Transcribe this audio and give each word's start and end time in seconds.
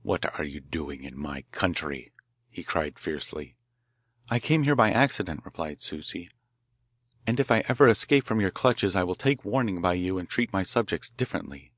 'What 0.00 0.24
are 0.38 0.42
you 0.44 0.58
doing 0.60 1.04
in 1.04 1.18
my 1.20 1.42
country?' 1.52 2.14
he 2.48 2.64
cried 2.64 2.98
fiercely. 2.98 3.56
'I 4.30 4.38
came 4.38 4.62
here 4.62 4.74
by 4.74 4.90
accident,' 4.90 5.42
replied 5.44 5.82
Souci, 5.82 6.30
'and 7.26 7.38
if 7.38 7.50
I 7.50 7.62
ever 7.68 7.86
escape 7.86 8.24
from 8.24 8.40
your 8.40 8.50
clutches 8.50 8.96
I 8.96 9.04
will 9.04 9.14
take 9.14 9.44
warning 9.44 9.82
by 9.82 9.92
you 9.92 10.16
and 10.16 10.26
treat 10.26 10.50
my 10.50 10.62
subjects 10.62 11.10
differently. 11.10 11.72